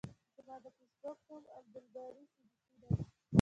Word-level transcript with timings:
زما 0.35 0.55
د 0.63 0.65
فیسبوک 0.77 1.17
نوم 1.27 1.43
عبدالباری 1.57 2.23
صدیقی 2.33 2.75
ده. 2.81 2.89